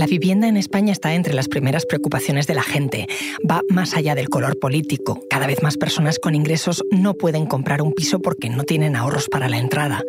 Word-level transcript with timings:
La 0.00 0.06
vivienda 0.06 0.48
en 0.48 0.56
España 0.56 0.92
está 0.92 1.12
entre 1.12 1.34
las 1.34 1.46
primeras 1.46 1.84
preocupaciones 1.84 2.46
de 2.46 2.54
la 2.54 2.62
gente. 2.62 3.06
Va 3.48 3.60
más 3.68 3.94
allá 3.94 4.14
del 4.14 4.30
color 4.30 4.58
político. 4.58 5.20
Cada 5.28 5.46
vez 5.46 5.62
más 5.62 5.76
personas 5.76 6.18
con 6.18 6.34
ingresos 6.34 6.82
no 6.90 7.12
pueden 7.12 7.44
comprar 7.44 7.82
un 7.82 7.92
piso 7.92 8.18
porque 8.18 8.48
no 8.48 8.64
tienen 8.64 8.96
ahorros 8.96 9.28
para 9.28 9.50
la 9.50 9.58
entrada. 9.58 10.02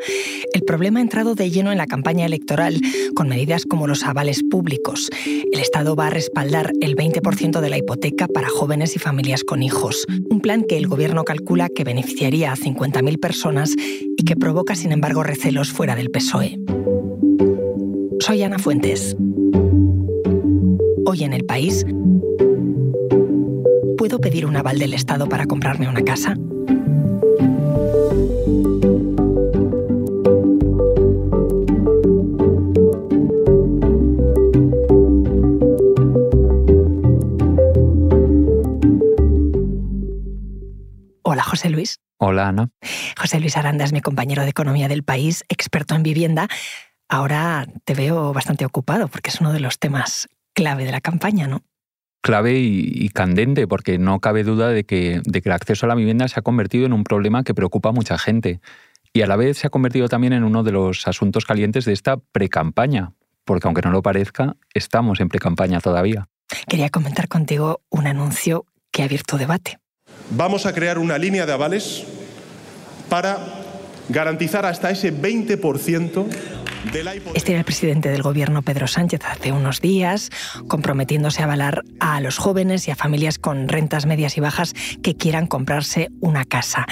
El 0.53 0.61
problema 0.61 0.99
ha 0.99 1.01
entrado 1.01 1.35
de 1.35 1.51
lleno 1.51 1.73
en 1.73 1.77
la 1.77 1.87
campaña 1.87 2.25
electoral 2.25 2.79
con 3.17 3.27
medidas 3.27 3.65
como 3.65 3.85
los 3.85 4.05
avales 4.05 4.43
públicos. 4.49 5.09
El 5.25 5.59
Estado 5.59 5.93
va 5.97 6.07
a 6.07 6.11
respaldar 6.11 6.71
el 6.79 6.95
20% 6.95 7.59
de 7.59 7.69
la 7.69 7.77
hipoteca 7.77 8.29
para 8.29 8.47
jóvenes 8.47 8.95
y 8.95 8.99
familias 8.99 9.43
con 9.43 9.61
hijos. 9.61 10.05
Un 10.29 10.39
plan 10.39 10.63
que 10.63 10.77
el 10.77 10.87
Gobierno 10.87 11.25
calcula 11.25 11.67
que 11.67 11.83
beneficiaría 11.83 12.53
a 12.53 12.55
50.000 12.55 13.19
personas 13.19 13.75
y 13.77 14.23
que 14.23 14.37
provoca, 14.37 14.73
sin 14.73 14.93
embargo, 14.93 15.21
recelos 15.23 15.73
fuera 15.73 15.97
del 15.97 16.11
PSOE. 16.11 16.59
Soy 18.21 18.43
Ana 18.43 18.57
Fuentes. 18.57 19.17
Hoy 21.13 21.25
en 21.25 21.33
el 21.33 21.43
país, 21.43 21.85
¿puedo 23.97 24.19
pedir 24.21 24.45
un 24.45 24.55
aval 24.55 24.79
del 24.79 24.93
Estado 24.93 25.27
para 25.27 25.45
comprarme 25.45 25.89
una 25.89 26.03
casa? 26.03 26.35
Hola, 41.23 41.43
José 41.43 41.69
Luis. 41.69 41.99
Hola, 42.19 42.47
Ana. 42.47 42.69
José 43.19 43.41
Luis 43.41 43.57
Aranda 43.57 43.83
es 43.83 43.91
mi 43.91 43.99
compañero 43.99 44.43
de 44.43 44.49
Economía 44.51 44.87
del 44.87 45.03
país, 45.03 45.43
experto 45.49 45.93
en 45.93 46.03
vivienda. 46.03 46.47
Ahora 47.09 47.67
te 47.83 47.95
veo 47.95 48.31
bastante 48.31 48.63
ocupado 48.63 49.09
porque 49.09 49.29
es 49.29 49.41
uno 49.41 49.51
de 49.51 49.59
los 49.59 49.77
temas 49.77 50.29
clave 50.53 50.85
de 50.85 50.91
la 50.91 51.01
campaña, 51.01 51.47
¿no? 51.47 51.63
Clave 52.23 52.59
y, 52.59 53.09
candente, 53.09 53.67
porque 53.67 53.97
no 53.97 54.19
cabe 54.19 54.43
duda 54.43 54.69
de 54.69 54.83
que, 54.83 55.21
de 55.25 55.41
que 55.41 55.49
el 55.49 55.53
acceso 55.53 55.85
a 55.85 55.89
la 55.89 55.95
vivienda 55.95 56.27
se 56.27 56.39
ha 56.39 56.43
convertido 56.43 56.85
en 56.85 56.93
un 56.93 57.03
problema 57.03 57.43
que 57.43 57.55
preocupa 57.55 57.89
a 57.89 57.93
mucha 57.93 58.19
gente. 58.19 58.61
Y 59.11 59.23
a 59.23 59.27
la 59.27 59.35
vez 59.35 59.57
se 59.57 59.67
ha 59.67 59.71
convertido 59.71 60.07
también 60.07 60.33
en 60.33 60.43
uno 60.43 60.61
de 60.63 60.71
los 60.71 61.07
asuntos 61.07 61.45
calientes 61.45 61.83
de 61.85 61.93
esta 61.93 62.17
precampaña, 62.17 63.13
porque 63.43 63.67
aunque 63.67 63.81
no 63.81 63.89
lo 63.89 64.03
parezca, 64.03 64.55
estamos 64.73 65.19
en 65.19 65.29
precampaña 65.29 65.81
todavía. 65.81 66.27
Quería 66.67 66.89
comentar 66.89 67.27
contigo 67.27 67.81
un 67.89 68.05
anuncio 68.05 68.65
que 68.91 69.01
ha 69.01 69.05
abierto 69.05 69.37
debate. 69.37 69.79
Vamos 70.29 70.65
a 70.67 70.73
crear 70.73 70.99
una 70.99 71.17
línea 71.17 71.47
de 71.47 71.53
avales 71.53 72.05
para 73.09 73.39
garantizar 74.09 74.65
hasta 74.65 74.91
ese 74.91 75.13
20% 75.13 76.60
este 77.33 77.51
era 77.51 77.59
el 77.59 77.65
presidente 77.65 78.09
del 78.09 78.21
gobierno 78.21 78.61
Pedro 78.61 78.87
Sánchez 78.87 79.21
hace 79.25 79.51
unos 79.51 79.81
días, 79.81 80.29
comprometiéndose 80.67 81.41
a 81.41 81.45
avalar 81.45 81.83
a 81.99 82.19
los 82.21 82.37
jóvenes 82.37 82.87
y 82.87 82.91
a 82.91 82.95
familias 82.95 83.37
con 83.37 83.67
rentas 83.67 84.05
medias 84.05 84.37
y 84.37 84.41
bajas 84.41 84.73
que 85.03 85.15
quieran 85.15 85.47
comprarse 85.47 86.09
una 86.19 86.45
casa. 86.45 86.85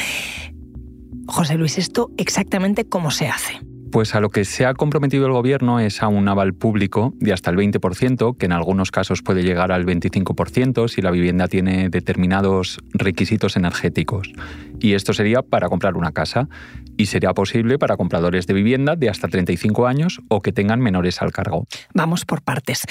José 1.28 1.56
Luis, 1.56 1.78
¿esto 1.78 2.12
exactamente 2.18 2.86
cómo 2.86 3.12
se 3.12 3.28
hace? 3.28 3.60
Pues 3.92 4.14
a 4.14 4.20
lo 4.20 4.30
que 4.30 4.46
se 4.46 4.68
ha 4.68 4.76
comprometido 4.76 5.26
el 5.26 5.32
Gobierno 5.32 5.80
es 5.80 6.04
a 6.04 6.08
un 6.08 6.28
aval 6.28 6.54
público 6.54 7.14
de 7.18 7.34
hasta 7.34 7.50
el 7.50 7.58
20%, 7.58 8.38
que 8.38 8.46
en 8.46 8.52
algunos 8.52 8.92
casos 8.92 9.24
puede 9.24 9.42
llegar 9.42 9.72
al 9.72 9.86
25% 9.86 10.88
si 10.88 11.02
la 11.02 11.10
vivienda 11.10 11.48
tiene 11.48 11.90
determinados 11.90 12.78
requisitos 12.94 13.56
energéticos. 13.56 14.32
Y 14.80 14.94
esto 14.94 15.14
sería 15.14 15.42
para 15.42 15.70
comprar 15.70 15.98
una 15.98 16.12
casa. 16.12 16.50
Y 16.98 17.08
sería 17.08 17.34
posible 17.34 17.80
para 17.80 17.98
compradores 17.98 18.46
de 18.46 18.54
vivienda 18.54 18.96
de 18.96 19.10
hasta 19.10 19.28
35 19.28 19.88
años 19.88 20.22
o 20.30 20.42
que 20.42 20.52
tengan 20.52 20.82
menores 20.82 21.22
al 21.22 21.32
cargo. 21.32 21.66
Vamos 21.94 22.26
por 22.26 22.44
partes. 22.44 22.84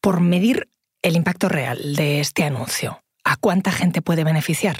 Por 0.00 0.20
medir 0.20 0.68
el 1.02 1.14
impacto 1.14 1.48
real 1.48 1.94
de 1.94 2.20
este 2.20 2.42
anuncio, 2.42 3.02
¿a 3.22 3.36
cuánta 3.36 3.70
gente 3.70 4.02
puede 4.02 4.24
beneficiar? 4.24 4.78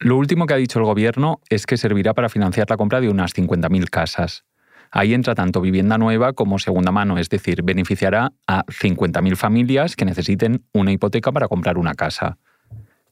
Lo 0.00 0.16
último 0.16 0.46
que 0.46 0.54
ha 0.54 0.56
dicho 0.56 0.78
el 0.78 0.86
Gobierno 0.86 1.40
es 1.50 1.66
que 1.66 1.76
servirá 1.76 2.14
para 2.14 2.30
financiar 2.30 2.68
la 2.70 2.78
compra 2.78 3.00
de 3.00 3.10
unas 3.10 3.34
50.000 3.34 3.90
casas. 3.90 4.44
Ahí 4.90 5.14
entra 5.14 5.34
tanto 5.34 5.60
vivienda 5.60 5.98
nueva 5.98 6.32
como 6.32 6.58
segunda 6.58 6.90
mano, 6.90 7.18
es 7.18 7.28
decir, 7.28 7.62
beneficiará 7.62 8.32
a 8.46 8.64
50.000 8.66 9.36
familias 9.36 9.94
que 9.94 10.04
necesiten 10.04 10.64
una 10.72 10.92
hipoteca 10.92 11.30
para 11.30 11.48
comprar 11.48 11.78
una 11.78 11.94
casa. 11.94 12.38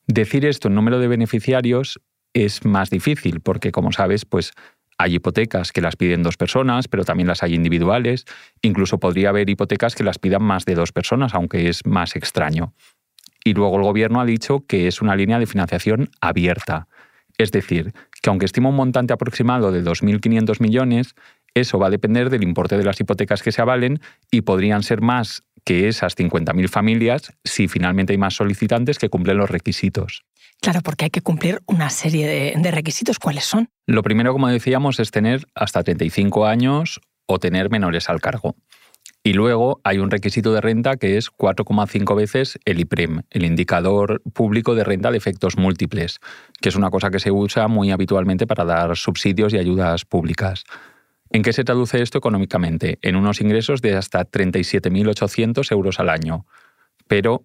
Decir 0.06 0.44
esto 0.44 0.68
en 0.68 0.74
número 0.74 0.98
de 0.98 1.06
beneficiarios 1.06 2.00
es 2.34 2.64
más 2.64 2.90
difícil 2.90 3.40
porque, 3.40 3.70
como 3.70 3.92
sabes, 3.92 4.24
pues 4.24 4.52
hay 4.98 5.14
hipotecas 5.14 5.70
que 5.70 5.80
las 5.80 5.94
piden 5.94 6.24
dos 6.24 6.36
personas, 6.36 6.88
pero 6.88 7.04
también 7.04 7.28
las 7.28 7.44
hay 7.44 7.54
individuales. 7.54 8.24
Incluso 8.62 8.98
podría 8.98 9.28
haber 9.28 9.48
hipotecas 9.48 9.94
que 9.94 10.02
las 10.02 10.18
pidan 10.18 10.42
más 10.42 10.64
de 10.64 10.74
dos 10.74 10.90
personas, 10.90 11.34
aunque 11.34 11.68
es 11.68 11.86
más 11.86 12.16
extraño. 12.16 12.74
Y 13.44 13.54
luego 13.54 13.76
el 13.76 13.84
gobierno 13.84 14.20
ha 14.20 14.24
dicho 14.24 14.64
que 14.66 14.88
es 14.88 15.00
una 15.00 15.14
línea 15.14 15.38
de 15.38 15.46
financiación 15.46 16.10
abierta. 16.20 16.88
Es 17.38 17.52
decir, 17.52 17.94
que 18.20 18.30
aunque 18.30 18.46
estima 18.46 18.70
un 18.70 18.74
montante 18.74 19.12
aproximado 19.12 19.70
de 19.70 19.84
2.500 19.84 20.60
millones, 20.60 21.14
eso 21.60 21.78
va 21.78 21.88
a 21.88 21.90
depender 21.90 22.30
del 22.30 22.42
importe 22.42 22.76
de 22.76 22.84
las 22.84 23.00
hipotecas 23.00 23.42
que 23.42 23.52
se 23.52 23.62
avalen 23.62 24.00
y 24.30 24.42
podrían 24.42 24.82
ser 24.82 25.00
más 25.00 25.42
que 25.64 25.88
esas 25.88 26.16
50.000 26.16 26.68
familias 26.68 27.32
si 27.44 27.68
finalmente 27.68 28.12
hay 28.12 28.18
más 28.18 28.34
solicitantes 28.34 28.98
que 28.98 29.08
cumplen 29.08 29.36
los 29.36 29.50
requisitos. 29.50 30.24
Claro, 30.60 30.80
porque 30.82 31.04
hay 31.04 31.10
que 31.10 31.20
cumplir 31.20 31.60
una 31.66 31.90
serie 31.90 32.26
de, 32.26 32.54
de, 32.60 32.70
requisitos. 32.70 33.18
¿Cuáles 33.18 33.44
son? 33.44 33.68
Lo 33.86 34.02
primero, 34.02 34.32
como 34.32 34.48
decíamos, 34.48 34.98
es 34.98 35.10
tener 35.10 35.46
hasta 35.54 35.82
35 35.82 36.46
años 36.46 37.00
o 37.26 37.38
tener 37.38 37.70
menores 37.70 38.08
al 38.08 38.20
cargo. 38.20 38.56
Y 39.22 39.34
luego 39.34 39.80
hay 39.84 39.98
un 39.98 40.10
requisito 40.10 40.52
de 40.52 40.60
renta 40.60 40.96
que 40.96 41.16
es 41.16 41.30
4,5 41.30 42.16
veces 42.16 42.58
el 42.64 42.80
IPREM, 42.80 43.22
el 43.30 43.44
indicador 43.44 44.22
público 44.32 44.74
de 44.74 44.84
renta 44.84 45.10
de 45.10 45.18
efectos 45.18 45.56
múltiples, 45.56 46.18
que 46.60 46.68
es 46.68 46.76
una 46.76 46.90
cosa 46.90 47.10
que 47.10 47.18
se 47.18 47.30
usa 47.30 47.68
muy 47.68 47.90
habitualmente 47.90 48.46
para 48.46 48.64
dar 48.64 48.96
subsidios 48.96 49.52
y 49.52 49.58
ayudas 49.58 50.04
públicas. 50.04 50.64
¿En 51.30 51.42
qué 51.42 51.52
se 51.52 51.64
traduce 51.64 52.00
esto 52.00 52.18
económicamente? 52.18 52.98
En 53.02 53.16
unos 53.16 53.40
ingresos 53.40 53.82
de 53.82 53.94
hasta 53.94 54.24
37.800 54.28 55.70
euros 55.72 56.00
al 56.00 56.08
año. 56.08 56.46
Pero 57.06 57.44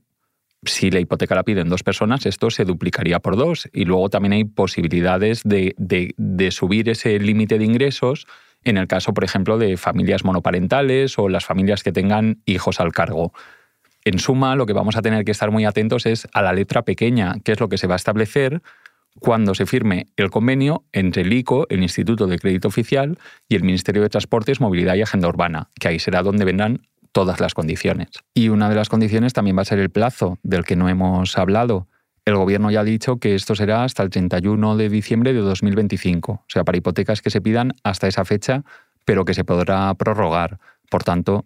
si 0.64 0.92
la 0.92 1.00
hipoteca 1.00 1.36
la 1.36 1.44
piden 1.44 1.70
dos 1.70 1.84
personas, 1.84 2.26
esto 2.26 2.50
se 2.50 2.66
duplicaría 2.66 3.20
por 3.20 3.36
dos. 3.36 3.70
Y 3.74 3.86
luego 3.86 4.10
también 4.10 4.34
hay 4.34 4.44
posibilidades 4.46 5.42
de, 5.44 5.76
de 5.78 6.52
subir 6.52 6.90
ese 6.90 7.20
límite 7.20 7.58
de 7.58 7.66
ingresos 7.66 8.28
en 8.64 8.78
el 8.78 8.88
caso, 8.88 9.14
por 9.14 9.24
ejemplo, 9.24 9.58
de 9.58 9.78
familias 9.78 10.24
monoparentales 10.24 11.20
o 11.20 11.30
las 11.30 11.46
familias 11.46 11.84
que 11.84 11.92
tengan 11.92 12.42
hijos 12.46 12.80
al 12.80 12.94
cargo. 12.94 13.34
En 14.06 14.20
suma, 14.20 14.56
lo 14.56 14.66
que 14.66 14.74
vamos 14.74 14.96
a 14.96 15.02
tener 15.02 15.26
que 15.26 15.32
estar 15.32 15.52
muy 15.52 15.66
atentos 15.66 16.06
es 16.06 16.28
a 16.34 16.42
la 16.42 16.54
letra 16.54 16.84
pequeña, 16.84 17.36
que 17.44 17.54
es 17.54 17.60
lo 17.60 17.70
que 17.70 17.78
se 17.78 17.88
va 17.88 17.96
a 17.96 17.98
establecer 17.98 18.62
cuando 19.20 19.56
se 19.56 19.66
firme 19.66 20.08
el 20.18 20.30
convenio 20.30 20.86
entre 20.92 21.22
el 21.22 21.34
ICO, 21.34 21.68
el 21.70 21.84
Instituto 21.84 22.28
de 22.28 22.40
Crédito 22.40 22.68
Oficial, 22.68 23.18
y 23.48 23.56
el 23.56 23.64
Ministerio 23.64 24.02
de 24.02 24.10
Transportes, 24.10 24.60
Movilidad 24.60 24.96
y 24.96 25.02
Agenda 25.02 25.28
Urbana, 25.28 25.70
que 25.80 25.88
ahí 25.88 26.00
será 26.00 26.24
donde 26.24 26.46
vendrán 26.46 26.88
todas 27.12 27.40
las 27.40 27.54
condiciones. 27.54 28.10
Y 28.34 28.50
una 28.50 28.70
de 28.70 28.76
las 28.76 28.90
condiciones 28.90 29.34
también 29.34 29.58
va 29.58 29.62
a 29.62 29.66
ser 29.66 29.80
el 29.80 29.90
plazo, 29.90 30.40
del 30.44 30.66
que 30.66 30.76
no 30.76 30.90
hemos 30.90 31.38
hablado. 31.38 31.88
El 32.26 32.36
Gobierno 32.36 32.72
ya 32.72 32.82
ha 32.82 32.86
dicho 32.86 33.18
que 33.18 33.36
esto 33.36 33.56
será 33.56 33.84
hasta 33.84 34.02
el 34.04 34.10
31 34.10 34.78
de 34.78 34.90
diciembre 34.90 35.34
de 35.34 35.40
2025, 35.40 36.32
o 36.32 36.46
sea, 36.48 36.64
para 36.64 36.78
hipotecas 36.78 37.22
que 37.22 37.30
se 37.30 37.42
pidan 37.42 37.74
hasta 37.84 38.08
esa 38.08 38.26
fecha, 38.26 38.64
pero 39.06 39.26
que 39.26 39.34
se 39.34 39.44
podrá 39.44 39.94
prorrogar. 39.94 40.60
Por 40.90 41.04
tanto, 41.04 41.46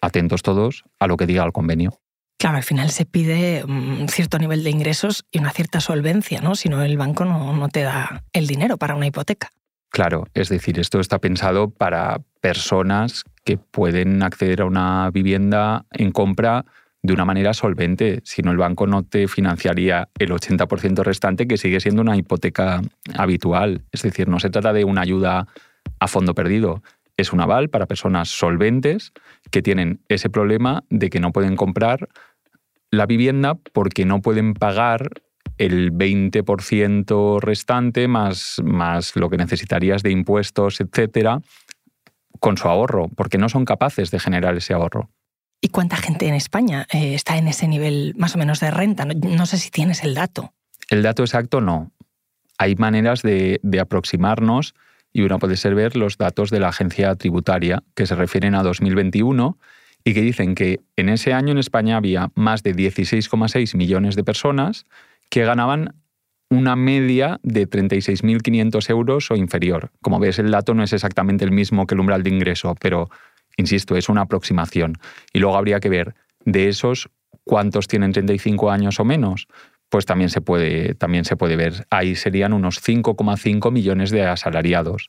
atentos 0.00 0.42
todos 0.42 0.84
a 0.98 1.06
lo 1.06 1.16
que 1.16 1.26
diga 1.26 1.44
el 1.44 1.52
convenio. 1.52 1.98
Claro, 2.38 2.58
al 2.58 2.62
final 2.62 2.90
se 2.90 3.06
pide 3.06 3.64
un 3.64 4.08
cierto 4.08 4.38
nivel 4.38 4.62
de 4.62 4.70
ingresos 4.70 5.24
y 5.30 5.38
una 5.38 5.52
cierta 5.52 5.80
solvencia, 5.80 6.40
¿no? 6.42 6.54
Si 6.54 6.68
no, 6.68 6.82
el 6.82 6.98
banco 6.98 7.24
no, 7.24 7.68
te 7.68 7.82
da 7.82 8.24
el 8.32 8.46
dinero 8.46 8.76
para 8.76 8.94
una 8.94 9.06
hipoteca. 9.06 9.50
Claro, 9.90 10.26
es 10.34 10.50
decir, 10.50 10.78
esto 10.78 11.00
está 11.00 11.18
pensado 11.18 11.70
para 11.70 12.20
personas 12.40 13.24
que 13.44 13.56
pueden 13.56 14.22
acceder 14.22 14.60
a 14.60 14.66
una 14.66 15.10
vivienda 15.10 15.86
en 15.92 16.12
compra 16.12 16.66
de 17.02 17.14
una 17.14 17.24
manera 17.24 17.54
solvente, 17.54 18.20
si 18.24 18.42
no 18.42 18.50
el 18.50 18.58
banco 18.58 18.86
no 18.86 19.04
te 19.04 19.28
financiaría 19.28 20.08
el 20.18 20.30
80% 20.30 21.04
restante, 21.04 21.46
que 21.46 21.56
sigue 21.56 21.80
siendo 21.80 22.02
una 22.02 22.16
hipoteca 22.16 22.82
habitual. 23.16 23.84
Es 23.92 24.02
decir, 24.02 24.28
no 24.28 24.40
se 24.40 24.50
trata 24.50 24.72
de 24.72 24.84
una 24.84 25.02
ayuda 25.02 25.46
a 26.00 26.08
fondo 26.08 26.34
perdido, 26.34 26.82
es 27.16 27.32
un 27.32 27.40
aval 27.40 27.68
para 27.70 27.86
personas 27.86 28.28
solventes 28.28 29.12
que 29.50 29.62
tienen 29.62 30.00
ese 30.08 30.30
problema 30.30 30.84
de 30.90 31.10
que 31.10 31.20
no 31.20 31.32
pueden 31.32 31.56
comprar 31.56 32.08
la 32.90 33.06
vivienda 33.06 33.54
porque 33.72 34.04
no 34.04 34.20
pueden 34.20 34.54
pagar 34.54 35.10
el 35.58 35.92
20% 35.92 37.40
restante 37.40 38.08
más, 38.08 38.60
más 38.62 39.16
lo 39.16 39.30
que 39.30 39.38
necesitarías 39.38 40.02
de 40.02 40.10
impuestos, 40.10 40.80
etcétera, 40.80 41.40
con 42.40 42.58
su 42.58 42.68
ahorro, 42.68 43.08
porque 43.08 43.38
no 43.38 43.48
son 43.48 43.64
capaces 43.64 44.10
de 44.10 44.20
generar 44.20 44.56
ese 44.56 44.74
ahorro. 44.74 45.10
¿Y 45.62 45.68
cuánta 45.68 45.96
gente 45.96 46.28
en 46.28 46.34
España 46.34 46.86
eh, 46.92 47.14
está 47.14 47.38
en 47.38 47.48
ese 47.48 47.66
nivel 47.66 48.14
más 48.18 48.34
o 48.34 48.38
menos 48.38 48.60
de 48.60 48.70
renta? 48.70 49.06
No, 49.06 49.46
sé 49.46 49.56
si 49.56 49.70
tienes 49.70 50.04
el 50.04 50.14
dato. 50.14 50.52
El 50.90 51.02
dato 51.02 51.22
exacto 51.22 51.62
no. 51.62 51.92
Hay 52.58 52.76
maneras 52.76 53.22
de, 53.22 53.58
de 53.62 53.80
aproximarnos 53.80 54.74
y 55.16 55.22
uno 55.22 55.38
puede 55.38 55.56
ser 55.56 55.74
ver 55.74 55.96
los 55.96 56.18
datos 56.18 56.50
de 56.50 56.60
la 56.60 56.68
agencia 56.68 57.14
tributaria 57.14 57.82
que 57.94 58.06
se 58.06 58.14
refieren 58.14 58.54
a 58.54 58.62
2021 58.62 59.58
y 60.04 60.12
que 60.12 60.20
dicen 60.20 60.54
que 60.54 60.80
en 60.96 61.08
ese 61.08 61.32
año 61.32 61.52
en 61.52 61.58
España 61.58 61.96
había 61.96 62.30
más 62.34 62.62
de 62.62 62.76
16,6 62.76 63.74
millones 63.78 64.14
de 64.14 64.24
personas 64.24 64.84
que 65.30 65.42
ganaban 65.46 65.94
una 66.50 66.76
media 66.76 67.40
de 67.42 67.66
36.500 67.66 68.90
euros 68.90 69.30
o 69.30 69.36
inferior. 69.36 69.90
Como 70.02 70.20
ves, 70.20 70.38
el 70.38 70.50
dato 70.50 70.74
no 70.74 70.82
es 70.82 70.92
exactamente 70.92 71.46
el 71.46 71.50
mismo 71.50 71.86
que 71.86 71.94
el 71.94 72.00
umbral 72.00 72.22
de 72.22 72.28
ingreso, 72.28 72.74
pero, 72.78 73.08
insisto, 73.56 73.96
es 73.96 74.10
una 74.10 74.20
aproximación. 74.20 74.98
Y 75.32 75.38
luego 75.38 75.56
habría 75.56 75.80
que 75.80 75.88
ver 75.88 76.14
de 76.44 76.68
esos 76.68 77.08
cuántos 77.44 77.88
tienen 77.88 78.12
35 78.12 78.70
años 78.70 79.00
o 79.00 79.06
menos. 79.06 79.48
Pues 79.96 80.04
también 80.04 80.28
se 80.28 80.42
puede, 80.42 80.94
también 80.94 81.24
se 81.24 81.36
puede 81.36 81.56
ver. 81.56 81.86
Ahí 81.88 82.16
serían 82.16 82.52
unos 82.52 82.86
5,5 82.86 83.72
millones 83.72 84.10
de 84.10 84.26
asalariados. 84.26 85.08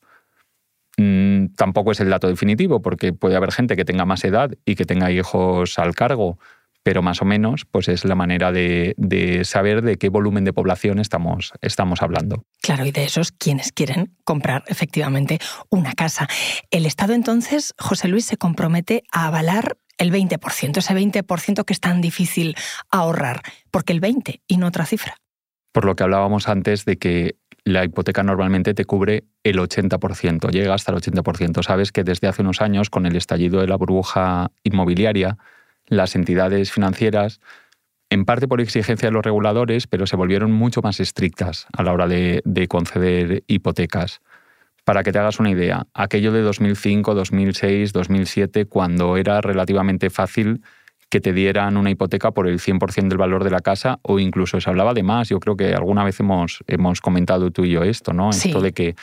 Mm, 0.96 1.48
tampoco 1.58 1.92
es 1.92 2.00
el 2.00 2.10
dato 2.10 2.30
definitivo, 2.30 2.82
porque 2.82 3.12
puede 3.12 3.36
haber 3.36 3.52
gente 3.52 3.76
que 3.76 3.84
tenga 3.84 4.06
más 4.06 4.24
edad 4.24 4.52
y 4.64 4.76
que 4.76 4.86
tenga 4.86 5.12
hijos 5.12 5.78
al 5.78 5.94
cargo, 5.94 6.40
pero 6.84 7.02
más 7.02 7.22
o 7.22 7.26
menos 7.26 7.66
pues 7.70 7.90
es 7.90 8.06
la 8.06 8.16
manera 8.16 8.54
de, 8.54 8.96
saber 9.44 9.82
de 9.82 9.98
qué 9.98 10.08
volumen 10.08 10.46
de 10.46 10.54
población 10.54 11.00
estamos, 11.00 11.52
estamos 11.60 12.02
hablando. 12.02 12.46
Claro, 12.62 12.86
y 12.86 12.92
de 12.92 13.04
esos 13.04 13.34
quienes 13.34 13.74
quieren 13.74 14.16
comprar 14.24 14.64
efectivamente 14.68 15.40
una 15.70 15.92
casa. 15.96 16.30
El 16.72 16.86
Estado 16.86 17.12
entonces, 17.12 17.74
José 17.78 18.08
Luis, 18.08 18.24
se 18.26 18.38
compromete 18.38 19.04
a 19.12 19.28
avalar 19.28 19.76
el 19.98 20.12
20%, 20.12 20.78
ese 20.78 20.94
20% 20.94 21.66
que 21.66 21.74
es 21.74 21.80
tan 21.80 22.02
difícil 22.02 22.56
ahorrar, 22.90 23.42
porque 23.72 23.94
el 23.94 24.00
20 24.00 24.42
y 24.48 24.58
no 24.58 24.68
otra 24.68 24.86
cifra. 24.86 25.16
Por 25.72 25.86
lo 25.86 25.96
que 25.96 26.04
hablábamos 26.04 26.48
antes 26.48 26.86
de 26.86 26.98
que 26.98 27.36
la 27.64 27.84
hipoteca 27.84 28.24
normalmente 28.24 28.74
te 28.74 28.86
cubre 28.86 29.26
el 29.44 29.60
80%, 29.60 30.50
llega 30.52 30.74
hasta 30.74 30.92
el 30.92 30.98
80%. 31.00 31.64
Sabes 31.64 31.92
que 31.92 32.04
desde 32.04 32.28
hace 32.28 32.42
unos 32.42 32.62
años, 32.62 32.90
con 32.90 33.06
el 33.06 33.16
estallido 33.16 33.60
de 33.60 33.68
la 33.68 33.76
burbuja 33.76 34.52
inmobiliaria, 34.64 35.38
las 35.88 36.16
entidades 36.16 36.72
financieras, 36.72 37.40
en 38.10 38.26
parte 38.26 38.48
por 38.48 38.62
exigencia 38.62 39.10
de 39.10 39.14
los 39.14 39.24
reguladores, 39.24 39.88
pero 39.88 40.08
se 40.08 40.16
volvieron 40.16 40.52
mucho 40.52 40.82
más 40.82 41.00
estrictas 41.00 41.68
a 41.74 41.84
la 41.84 41.92
hora 41.92 42.08
de, 42.08 42.42
conceder 42.70 43.44
hipotecas. 43.48 44.22
Para 44.88 45.04
que 45.04 45.12
te 45.12 45.20
hagas 45.20 45.42
una 45.42 45.52
idea, 45.52 45.86
aquello 45.94 46.32
de 46.32 46.42
2005, 46.42 47.14
2006, 47.14 47.92
2007, 47.92 48.68
cuando 48.68 49.18
era 49.18 49.42
relativamente 49.42 50.10
fácil 50.10 50.62
que 51.10 51.20
te 51.20 51.34
dieran 51.34 51.76
una 51.76 51.90
hipoteca 51.90 52.32
por 52.32 52.48
el 52.48 52.62
100% 52.62 53.10
del 53.10 53.18
valor 53.18 53.44
de 53.44 53.50
la 53.50 53.60
casa 53.60 54.00
o 54.02 54.18
incluso 54.18 54.62
se 54.62 54.70
hablaba 54.70 54.94
de 54.94 55.04
más. 55.04 55.28
Yo 55.28 55.42
creo 55.42 55.58
que 55.58 55.74
alguna 55.74 56.06
vez 56.06 56.22
hemos, 56.22 56.64
hemos 56.68 57.02
comentado 57.02 57.52
tú 57.52 57.66
y 57.66 57.72
yo 57.72 57.84
esto, 57.84 58.14
¿no? 58.14 58.30
Esto 58.30 58.62
de 58.62 58.72
que 58.72 58.96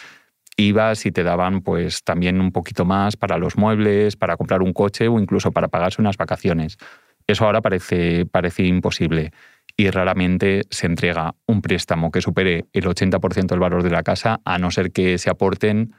ibas 0.57 1.05
y 1.05 1.13
te 1.13 1.23
daban 1.23 1.61
pues 1.61 2.03
también 2.03 2.41
un 2.41 2.51
poquito 2.51 2.87
más 2.87 3.19
para 3.19 3.37
los 3.37 3.59
muebles, 3.59 4.17
para 4.17 4.39
comprar 4.39 4.63
un 4.63 4.73
coche 4.73 5.07
o 5.09 5.21
incluso 5.21 5.53
para 5.53 5.69
pagarse 5.69 6.01
unas 6.01 6.17
vacaciones. 6.17 6.79
Eso 7.27 7.45
ahora 7.45 7.61
parece, 7.61 8.25
parece 8.25 8.63
imposible 8.63 9.33
y 9.77 9.91
raramente 9.91 10.63
se 10.71 10.87
entrega 10.87 11.35
un 11.47 11.63
préstamo 11.63 12.11
que 12.11 12.21
supere 12.21 12.67
el 12.73 12.85
80% 12.85 13.47
del 13.47 13.59
valor 13.59 13.83
de 13.83 13.91
la 13.91 14.03
casa, 14.03 14.41
a 14.45 14.59
no 14.59 14.71
ser 14.71 14.93
que 14.93 15.19
se 15.19 15.31
aporten 15.31 15.95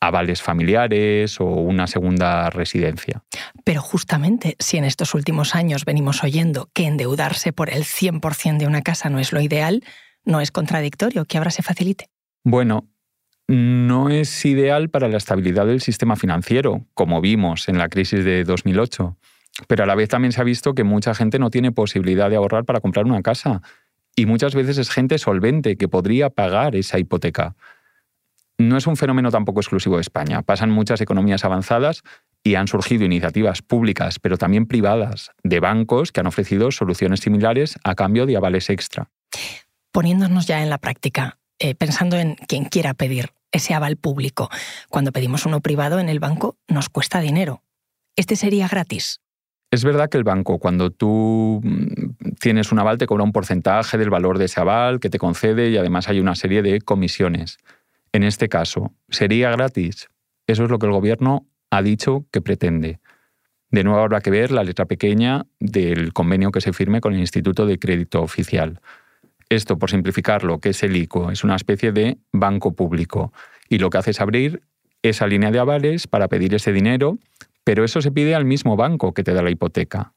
avales 0.00 0.42
familiares 0.42 1.40
o 1.40 1.46
una 1.46 1.86
segunda 1.86 2.50
residencia. 2.50 3.22
Pero 3.64 3.80
justamente 3.80 4.56
si 4.58 4.76
en 4.76 4.84
estos 4.84 5.14
últimos 5.14 5.54
años 5.54 5.84
venimos 5.84 6.22
oyendo 6.22 6.68
que 6.74 6.86
endeudarse 6.86 7.52
por 7.52 7.70
el 7.70 7.84
100% 7.84 8.58
de 8.58 8.66
una 8.66 8.82
casa 8.82 9.08
no 9.08 9.18
es 9.18 9.32
lo 9.32 9.40
ideal, 9.40 9.82
¿no 10.24 10.40
es 10.40 10.50
contradictorio 10.50 11.24
que 11.24 11.38
ahora 11.38 11.50
se 11.50 11.62
facilite? 11.62 12.10
Bueno, 12.44 12.88
no 13.48 14.10
es 14.10 14.44
ideal 14.44 14.90
para 14.90 15.08
la 15.08 15.16
estabilidad 15.16 15.66
del 15.66 15.80
sistema 15.80 16.16
financiero, 16.16 16.84
como 16.94 17.20
vimos 17.20 17.68
en 17.68 17.78
la 17.78 17.88
crisis 17.88 18.24
de 18.24 18.44
2008. 18.44 19.16
Pero 19.68 19.84
a 19.84 19.86
la 19.86 19.94
vez 19.94 20.08
también 20.08 20.32
se 20.32 20.40
ha 20.40 20.44
visto 20.44 20.74
que 20.74 20.84
mucha 20.84 21.14
gente 21.14 21.38
no 21.38 21.50
tiene 21.50 21.72
posibilidad 21.72 22.30
de 22.30 22.36
ahorrar 22.36 22.64
para 22.64 22.80
comprar 22.80 23.06
una 23.06 23.22
casa. 23.22 23.62
Y 24.14 24.26
muchas 24.26 24.54
veces 24.54 24.78
es 24.78 24.90
gente 24.90 25.18
solvente 25.18 25.76
que 25.76 25.88
podría 25.88 26.30
pagar 26.30 26.76
esa 26.76 26.98
hipoteca. 26.98 27.54
No 28.58 28.76
es 28.76 28.86
un 28.86 28.96
fenómeno 28.96 29.30
tampoco 29.30 29.60
exclusivo 29.60 29.96
de 29.96 30.02
España. 30.02 30.42
Pasan 30.42 30.70
muchas 30.70 31.00
economías 31.00 31.44
avanzadas 31.44 32.02
y 32.42 32.54
han 32.54 32.68
surgido 32.68 33.04
iniciativas 33.04 33.60
públicas, 33.60 34.18
pero 34.18 34.38
también 34.38 34.66
privadas, 34.66 35.32
de 35.42 35.60
bancos 35.60 36.12
que 36.12 36.20
han 36.20 36.26
ofrecido 36.26 36.70
soluciones 36.70 37.20
similares 37.20 37.78
a 37.84 37.94
cambio 37.94 38.24
de 38.24 38.36
avales 38.36 38.70
extra. 38.70 39.10
Poniéndonos 39.92 40.46
ya 40.46 40.62
en 40.62 40.70
la 40.70 40.78
práctica, 40.78 41.38
eh, 41.58 41.74
pensando 41.74 42.16
en 42.16 42.36
quien 42.36 42.64
quiera 42.64 42.94
pedir 42.94 43.32
ese 43.52 43.74
aval 43.74 43.96
público. 43.96 44.48
Cuando 44.88 45.12
pedimos 45.12 45.44
uno 45.44 45.60
privado 45.60 45.98
en 45.98 46.08
el 46.08 46.20
banco 46.20 46.56
nos 46.68 46.88
cuesta 46.88 47.20
dinero. 47.20 47.62
¿Este 48.14 48.36
sería 48.36 48.68
gratis? 48.68 49.20
Es 49.70 49.84
verdad 49.84 50.08
que 50.08 50.16
el 50.16 50.24
banco, 50.24 50.58
cuando 50.58 50.90
tú 50.90 51.60
mm, 51.62 52.34
tienes 52.40 52.72
un 52.72 52.78
aval, 52.78 52.98
te 52.98 53.06
cobra 53.06 53.24
un 53.24 53.32
porcentaje 53.32 53.98
del 53.98 54.10
valor 54.10 54.38
de 54.38 54.46
ese 54.46 54.60
aval 54.60 55.00
que 55.00 55.10
te 55.10 55.18
concede 55.18 55.70
y 55.70 55.76
además 55.76 56.08
hay 56.08 56.20
una 56.20 56.34
serie 56.34 56.62
de 56.62 56.80
comisiones. 56.80 57.58
En 58.12 58.22
este 58.22 58.48
caso, 58.48 58.92
¿sería 59.08 59.50
gratis? 59.50 60.08
Eso 60.46 60.64
es 60.64 60.70
lo 60.70 60.78
que 60.78 60.86
el 60.86 60.92
gobierno 60.92 61.46
ha 61.70 61.82
dicho 61.82 62.24
que 62.30 62.40
pretende. 62.40 63.00
De 63.70 63.82
nuevo 63.82 64.00
habrá 64.00 64.20
que 64.20 64.30
ver 64.30 64.52
la 64.52 64.62
letra 64.62 64.86
pequeña 64.86 65.44
del 65.58 66.12
convenio 66.12 66.52
que 66.52 66.60
se 66.60 66.72
firme 66.72 67.00
con 67.00 67.14
el 67.14 67.20
Instituto 67.20 67.66
de 67.66 67.78
Crédito 67.78 68.22
Oficial. 68.22 68.80
Esto, 69.48 69.78
por 69.78 69.90
simplificarlo, 69.90 70.60
que 70.60 70.70
es 70.70 70.82
el 70.82 70.96
ICO, 70.96 71.30
es 71.30 71.44
una 71.44 71.56
especie 71.56 71.92
de 71.92 72.18
banco 72.32 72.74
público 72.74 73.32
y 73.68 73.78
lo 73.78 73.90
que 73.90 73.98
hace 73.98 74.12
es 74.12 74.20
abrir 74.20 74.62
esa 75.02 75.26
línea 75.26 75.50
de 75.50 75.58
avales 75.58 76.06
para 76.06 76.28
pedir 76.28 76.54
ese 76.54 76.72
dinero, 76.72 77.18
pero 77.66 77.84
eso 77.84 78.00
se 78.00 78.12
pide 78.12 78.36
al 78.36 78.44
mismo 78.44 78.76
banco 78.76 79.12
que 79.12 79.24
te 79.24 79.34
da 79.34 79.42
la 79.42 79.50
hipoteca. 79.50 80.12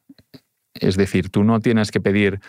Es 0.75 0.97
decir, 0.97 1.31
tú 1.31 1.43
no 1.43 1.59
tienes 1.59 1.89
que 1.89 1.99
pedir 1.99 2.41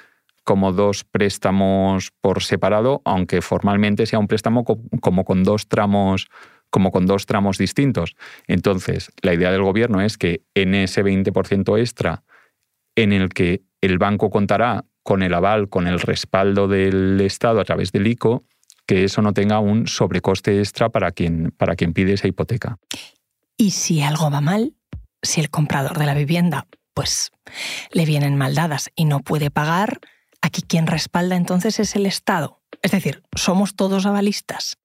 como 0.45 0.73
dos 0.73 1.05
préstamos 1.05 2.13
por 2.21 2.43
separado, 2.43 3.01
aunque 3.07 3.41
formalmente 3.41 4.05
sea 4.05 4.19
un 4.19 4.27
préstamo 4.29 4.63
como 5.01 5.25
con 5.25 5.43
dos 5.43 5.69
tramos 5.69 6.29
como 6.69 6.93
con 6.93 7.07
dos 7.07 7.25
tramos 7.25 7.57
distintos. 7.57 8.15
Entonces, 8.47 9.11
la 9.23 9.33
idea 9.33 9.51
del 9.51 9.63
gobierno 9.63 10.03
es 10.03 10.19
que 10.19 10.43
en 10.55 10.75
ese 10.75 11.03
20% 11.03 11.81
extra 11.81 12.23
en 12.95 13.13
el 13.13 13.31
que 13.31 13.63
el 13.81 13.97
banco 13.97 14.29
contará 14.29 14.85
con 15.03 15.23
el 15.23 15.33
aval, 15.33 15.71
con 15.71 15.87
el 15.87 15.99
respaldo 15.99 16.69
del 16.69 17.21
Estado 17.23 17.59
a 17.59 17.65
través 17.65 17.91
del 17.91 18.07
ICO, 18.07 18.45
que 18.87 19.05
eso 19.05 19.23
no 19.23 19.33
tenga 19.33 19.61
un 19.61 19.87
sobrecoste 19.87 20.59
extra 20.59 20.91
para 20.91 21.11
quien, 21.11 21.55
para 21.57 21.75
quien 21.75 21.95
pide 21.95 22.13
esa 22.13 22.29
hipoteca. 22.29 22.77
Y 23.57 23.71
si 23.71 24.03
algo 24.03 24.31
va 24.31 24.41
mal, 24.41 24.75
si 25.23 25.41
el 25.41 25.51
comprador 25.51 25.99
de 25.99 26.07
la 26.07 26.15
vivienda 26.15 26.67
pues 26.95 27.33
le 27.93 28.05
vienen 28.05 28.37
mal 28.37 28.55
dadas 28.55 28.91
y 28.95 29.05
no 29.05 29.21
puede 29.21 29.51
pagar, 29.51 30.01
aquí 30.43 30.63
quien 30.63 30.87
respalda 30.87 31.37
entonces 31.37 31.81
es 31.81 31.97
el 31.97 32.07
Estado. 32.07 32.61
Es 32.83 32.91
decir, 32.91 33.23
somos 33.35 33.75
todos 33.75 34.07
avalistas. 34.07 34.77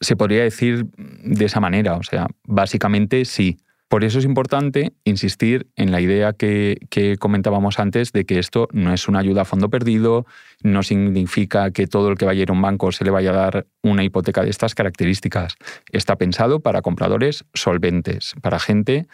Se 0.00 0.16
podría 0.16 0.42
decir 0.42 0.86
de 0.96 1.44
esa 1.44 1.60
manera, 1.60 1.94
o 1.96 2.02
sea, 2.02 2.26
básicamente 2.44 3.24
sí. 3.24 3.58
Por 3.88 4.02
eso 4.02 4.18
es 4.18 4.24
importante 4.24 4.94
insistir 5.04 5.68
en 5.76 5.92
la 5.92 6.00
idea 6.00 6.32
que, 6.32 6.76
comentábamos 7.20 7.78
antes 7.78 8.10
de 8.10 8.24
que 8.24 8.40
esto 8.40 8.66
no 8.72 8.92
es 8.92 9.06
una 9.06 9.20
ayuda 9.20 9.42
a 9.42 9.44
fondo 9.44 9.70
perdido, 9.70 10.26
no 10.62 10.82
significa 10.82 11.70
que 11.70 11.86
todo 11.86 12.08
el 12.08 12.18
que 12.18 12.24
vaya 12.24 12.40
a 12.40 12.42
ir 12.42 12.50
a 12.50 12.52
un 12.52 12.62
banco 12.62 12.90
se 12.90 13.04
le 13.04 13.12
vaya 13.12 13.30
a 13.30 13.34
dar 13.34 13.66
una 13.82 14.02
hipoteca 14.02 14.42
de 14.42 14.50
estas 14.50 14.74
características. 14.74 15.54
Está 15.92 16.16
pensado 16.16 16.58
para 16.60 16.82
compradores 16.82 17.44
solventes, 17.54 18.34
para 18.42 18.58
gente 18.58 19.06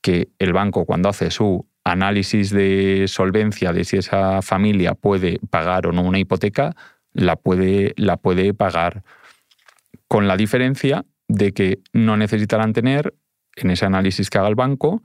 que 0.00 0.28
el 0.38 0.52
banco 0.52 0.84
cuando 0.84 1.08
hace 1.08 1.30
su 1.30 1.66
análisis 1.84 2.50
de 2.50 3.06
solvencia 3.08 3.72
de 3.72 3.84
si 3.84 3.96
esa 3.96 4.42
familia 4.42 4.94
puede 4.94 5.40
pagar 5.50 5.86
o 5.86 5.92
no 5.92 6.02
una 6.02 6.18
hipoteca, 6.18 6.76
la 7.12 7.36
puede, 7.36 7.94
la 7.96 8.16
puede 8.16 8.54
pagar. 8.54 9.02
Con 10.06 10.28
la 10.28 10.36
diferencia 10.36 11.04
de 11.28 11.52
que 11.52 11.80
no 11.92 12.16
necesitarán 12.16 12.72
tener 12.72 13.14
en 13.56 13.70
ese 13.70 13.86
análisis 13.86 14.30
que 14.30 14.38
haga 14.38 14.48
el 14.48 14.54
banco 14.54 15.02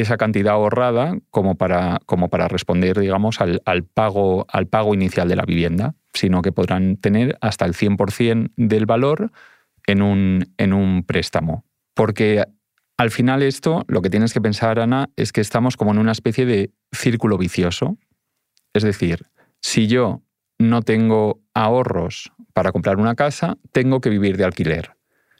esa 0.00 0.16
cantidad 0.16 0.54
ahorrada 0.54 1.16
como 1.30 1.54
para, 1.54 2.00
como 2.06 2.28
para 2.28 2.48
responder, 2.48 2.98
digamos, 2.98 3.40
al, 3.40 3.84
pago, 3.84 4.46
al 4.48 4.66
pago 4.66 4.94
inicial 4.94 5.28
de 5.28 5.36
la 5.36 5.44
vivienda, 5.44 5.94
sino 6.12 6.42
que 6.42 6.52
podrán 6.52 6.96
tener 6.96 7.38
hasta 7.40 7.64
el 7.64 7.72
100% 7.72 8.52
del 8.56 8.86
valor 8.86 9.32
en 9.86 10.02
un, 10.02 10.52
en 10.58 10.72
un 10.72 11.02
préstamo. 11.02 11.64
Porque 11.94 12.44
al 12.98 13.10
final 13.10 13.42
esto, 13.42 13.84
lo 13.88 14.00
que 14.00 14.10
tienes 14.10 14.32
que 14.32 14.40
pensar, 14.40 14.78
Ana, 14.78 15.10
es 15.16 15.32
que 15.32 15.42
estamos 15.42 15.76
como 15.76 15.90
en 15.90 15.98
una 15.98 16.12
especie 16.12 16.46
de 16.46 16.70
círculo 16.92 17.36
vicioso. 17.36 17.98
Es 18.72 18.82
decir, 18.82 19.26
si 19.60 19.86
yo 19.86 20.22
no 20.58 20.82
tengo 20.82 21.40
ahorros 21.52 22.32
para 22.54 22.72
comprar 22.72 22.96
una 22.96 23.14
casa, 23.14 23.58
tengo 23.72 24.00
que 24.00 24.08
vivir 24.08 24.38
de 24.38 24.44
alquiler. 24.44 24.92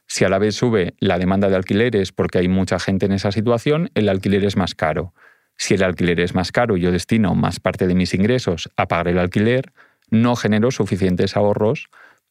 Si 0.06 0.24
a 0.24 0.28
la 0.28 0.38
vez 0.38 0.54
sube 0.54 0.94
la 1.00 1.18
demanda 1.18 1.48
de 1.48 1.56
alquileres 1.56 2.12
porque 2.12 2.38
hay 2.38 2.48
mucha 2.48 2.78
gente 2.78 3.06
en 3.06 3.12
esa 3.12 3.32
situación, 3.32 3.90
el 3.94 4.08
alquiler 4.08 4.44
es 4.44 4.56
más 4.56 4.74
caro. 4.74 5.14
Si 5.56 5.74
el 5.74 5.82
alquiler 5.82 6.20
es 6.20 6.34
más 6.34 6.52
caro 6.52 6.76
y 6.76 6.82
yo 6.82 6.92
destino 6.92 7.34
más 7.34 7.58
parte 7.58 7.86
de 7.86 7.94
mis 7.94 8.12
ingresos 8.12 8.70
a 8.76 8.86
pagar 8.86 9.08
el 9.08 9.18
alquiler, 9.18 9.72
no 10.10 10.36
genero 10.36 10.70
suficientes 10.70 11.36
ahorros 11.36 11.88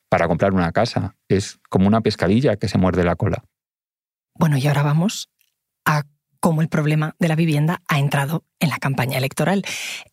para 0.08 0.28
comprar 0.28 0.54
una 0.54 0.72
casa. 0.72 1.16
Es 1.28 1.60
como 1.70 1.88
una 1.88 2.02
pescadilla 2.02 2.56
que 2.56 2.68
se 2.68 2.78
muerde 2.78 3.04
la 3.04 3.16
cola. 3.16 3.44
Bueno, 4.38 4.58
y 4.58 4.68
ahora 4.68 4.84
vamos 4.84 5.30
a 5.86 6.04
cómo 6.40 6.62
el 6.62 6.70
problema 6.70 7.16
de 7.18 7.28
la 7.28 7.36
vivienda 7.36 7.82
ha 7.88 7.98
entrado 7.98 8.44
en 8.60 8.70
la 8.70 8.78
campaña 8.78 9.18
electoral. 9.18 9.64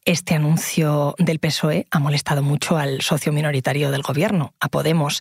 Este 0.05 0.35
anuncio 0.35 1.15
del 1.19 1.39
PSOE 1.39 1.87
ha 1.91 1.99
molestado 1.99 2.43
mucho 2.43 2.79
al 2.79 3.03
socio 3.03 3.33
minoritario 3.33 3.91
del 3.91 4.03
gobierno, 4.03 4.55
a 4.59 4.69
Podemos, 4.69 5.21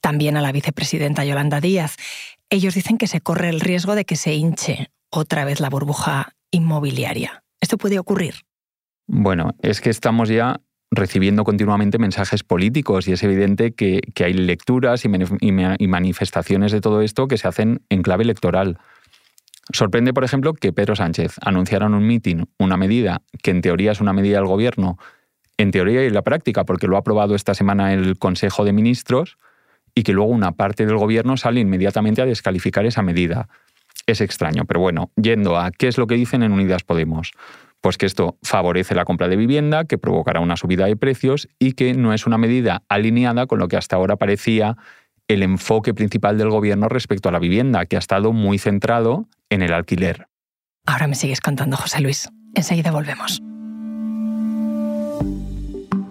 también 0.00 0.36
a 0.36 0.40
la 0.40 0.50
vicepresidenta 0.50 1.24
Yolanda 1.24 1.60
Díaz. 1.60 1.96
Ellos 2.50 2.74
dicen 2.74 2.98
que 2.98 3.06
se 3.06 3.20
corre 3.20 3.50
el 3.50 3.60
riesgo 3.60 3.94
de 3.94 4.04
que 4.04 4.16
se 4.16 4.34
hinche 4.34 4.90
otra 5.10 5.44
vez 5.44 5.60
la 5.60 5.70
burbuja 5.70 6.34
inmobiliaria. 6.50 7.44
¿Esto 7.60 7.78
puede 7.78 7.98
ocurrir? 7.98 8.46
Bueno, 9.06 9.54
es 9.62 9.80
que 9.80 9.90
estamos 9.90 10.28
ya 10.28 10.60
recibiendo 10.90 11.44
continuamente 11.44 11.98
mensajes 11.98 12.42
políticos 12.42 13.08
y 13.08 13.12
es 13.12 13.22
evidente 13.22 13.72
que, 13.72 14.00
hay 14.24 14.32
lecturas 14.32 15.04
y 15.04 15.88
manifestaciones 15.88 16.72
de 16.72 16.80
todo 16.80 17.02
esto 17.02 17.28
que 17.28 17.38
se 17.38 17.48
hacen 17.48 17.82
en 17.88 18.02
clave 18.02 18.24
electoral. 18.24 18.78
Sorprende, 19.72 20.14
por 20.14 20.24
ejemplo, 20.24 20.54
que 20.54 20.72
Pedro 20.72 20.96
Sánchez 20.96 21.36
anunciara 21.42 21.86
en 21.86 21.94
un 21.94 22.06
mitin 22.06 22.48
una 22.58 22.76
medida 22.76 23.20
que 23.42 23.50
en 23.50 23.60
teoría 23.60 23.92
es 23.92 24.00
una 24.00 24.14
medida 24.14 24.38
del 24.38 24.46
gobierno, 24.46 24.98
en 25.58 25.70
teoría 25.72 26.04
y 26.04 26.06
en 26.06 26.14
la 26.14 26.22
práctica, 26.22 26.64
porque 26.64 26.86
lo 26.86 26.96
ha 26.96 27.00
aprobado 27.00 27.34
esta 27.34 27.52
semana 27.52 27.92
el 27.92 28.18
Consejo 28.18 28.64
de 28.64 28.72
Ministros, 28.72 29.36
y 29.94 30.04
que 30.04 30.12
luego 30.12 30.30
una 30.30 30.52
parte 30.52 30.86
del 30.86 30.96
gobierno 30.96 31.36
sale 31.36 31.60
inmediatamente 31.60 32.22
a 32.22 32.26
descalificar 32.26 32.86
esa 32.86 33.02
medida. 33.02 33.48
Es 34.06 34.20
extraño, 34.20 34.64
pero 34.64 34.80
bueno, 34.80 35.10
yendo 35.16 35.58
a 35.58 35.70
qué 35.70 35.88
es 35.88 35.98
lo 35.98 36.06
que 36.06 36.14
dicen 36.14 36.42
en 36.42 36.52
Unidas 36.52 36.84
Podemos. 36.84 37.32
Pues 37.80 37.96
que 37.96 38.06
esto 38.06 38.36
favorece 38.42 38.94
la 38.94 39.04
compra 39.04 39.28
de 39.28 39.36
vivienda, 39.36 39.84
que 39.84 39.98
provocará 39.98 40.40
una 40.40 40.56
subida 40.56 40.86
de 40.86 40.96
precios 40.96 41.48
y 41.58 41.72
que 41.72 41.94
no 41.94 42.12
es 42.12 42.26
una 42.26 42.38
medida 42.38 42.82
alineada 42.88 43.46
con 43.46 43.58
lo 43.58 43.68
que 43.68 43.76
hasta 43.76 43.96
ahora 43.96 44.16
parecía 44.16 44.76
el 45.28 45.42
enfoque 45.42 45.94
principal 45.94 46.38
del 46.38 46.50
gobierno 46.50 46.88
respecto 46.88 47.28
a 47.28 47.32
la 47.32 47.38
vivienda, 47.38 47.86
que 47.86 47.96
ha 47.96 47.98
estado 47.98 48.32
muy 48.32 48.58
centrado 48.58 49.28
en 49.50 49.62
el 49.62 49.72
alquiler. 49.72 50.26
Ahora 50.86 51.06
me 51.06 51.14
sigues 51.14 51.40
contando, 51.40 51.76
José 51.76 52.00
Luis. 52.00 52.28
Enseguida 52.54 52.90
volvemos. 52.90 53.42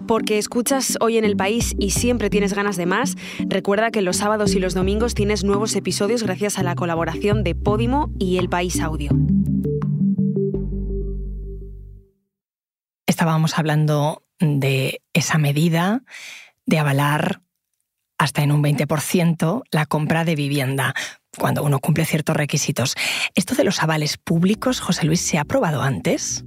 Porque 0.06 0.38
escuchas 0.38 0.96
hoy 1.00 1.18
en 1.18 1.24
el 1.24 1.36
país 1.36 1.74
y 1.78 1.90
siempre 1.90 2.30
tienes 2.30 2.54
ganas 2.54 2.76
de 2.76 2.86
más, 2.86 3.16
recuerda 3.46 3.90
que 3.90 4.00
los 4.00 4.16
sábados 4.16 4.54
y 4.54 4.58
los 4.58 4.72
domingos 4.72 5.14
tienes 5.14 5.44
nuevos 5.44 5.76
episodios 5.76 6.22
gracias 6.22 6.58
a 6.58 6.62
la 6.62 6.74
colaboración 6.76 7.44
de 7.44 7.54
Podimo 7.54 8.10
y 8.18 8.38
El 8.38 8.48
País 8.48 8.80
Audio. 8.80 9.10
Estábamos 13.18 13.58
hablando 13.58 14.22
de 14.38 15.02
esa 15.12 15.38
medida 15.38 16.04
de 16.66 16.78
avalar 16.78 17.42
hasta 18.16 18.44
en 18.44 18.52
un 18.52 18.62
20% 18.62 19.64
la 19.72 19.86
compra 19.86 20.24
de 20.24 20.36
vivienda 20.36 20.94
cuando 21.36 21.64
uno 21.64 21.80
cumple 21.80 22.04
ciertos 22.04 22.36
requisitos. 22.36 22.94
¿Esto 23.34 23.56
de 23.56 23.64
los 23.64 23.82
avales 23.82 24.18
públicos, 24.18 24.78
José 24.78 25.04
Luis, 25.04 25.20
se 25.20 25.36
ha 25.36 25.40
aprobado 25.40 25.82
antes? 25.82 26.44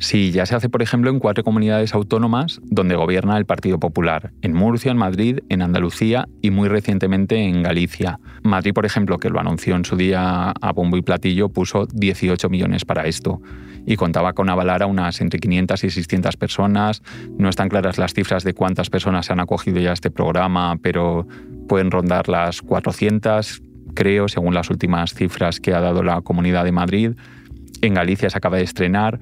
Sí, 0.00 0.32
ya 0.32 0.46
se 0.46 0.56
hace, 0.56 0.70
por 0.70 0.80
ejemplo, 0.80 1.10
en 1.10 1.18
cuatro 1.18 1.44
comunidades 1.44 1.92
autónomas 1.92 2.58
donde 2.64 2.96
gobierna 2.96 3.36
el 3.36 3.44
Partido 3.44 3.78
Popular, 3.78 4.32
en 4.40 4.54
Murcia, 4.54 4.90
en 4.90 4.96
Madrid, 4.96 5.40
en 5.50 5.60
Andalucía 5.60 6.26
y 6.40 6.50
muy 6.50 6.70
recientemente 6.70 7.36
en 7.36 7.62
Galicia. 7.62 8.18
Madrid, 8.42 8.72
por 8.72 8.86
ejemplo, 8.86 9.18
que 9.18 9.28
lo 9.28 9.38
anunció 9.38 9.76
en 9.76 9.84
su 9.84 9.96
día 9.96 10.52
a 10.52 10.72
bombo 10.72 10.96
y 10.96 11.02
platillo, 11.02 11.50
puso 11.50 11.86
18 11.92 12.48
millones 12.48 12.86
para 12.86 13.04
esto 13.04 13.42
y 13.84 13.96
contaba 13.96 14.32
con 14.32 14.48
avalar 14.48 14.82
a 14.82 14.86
unas 14.86 15.20
entre 15.20 15.38
500 15.38 15.84
y 15.84 15.90
600 15.90 16.36
personas. 16.38 17.02
No 17.36 17.50
están 17.50 17.68
claras 17.68 17.98
las 17.98 18.14
cifras 18.14 18.42
de 18.42 18.54
cuántas 18.54 18.88
personas 18.88 19.26
se 19.26 19.34
han 19.34 19.40
acogido 19.40 19.80
ya 19.80 19.90
a 19.90 19.94
este 19.94 20.10
programa, 20.10 20.78
pero 20.80 21.28
pueden 21.68 21.90
rondar 21.90 22.30
las 22.30 22.62
400, 22.62 23.62
creo, 23.94 24.28
según 24.28 24.54
las 24.54 24.70
últimas 24.70 25.12
cifras 25.12 25.60
que 25.60 25.74
ha 25.74 25.80
dado 25.80 26.02
la 26.02 26.22
Comunidad 26.22 26.64
de 26.64 26.72
Madrid. 26.72 27.12
En 27.82 27.94
Galicia 27.94 28.28
se 28.28 28.36
acaba 28.36 28.58
de 28.58 28.64
estrenar. 28.64 29.18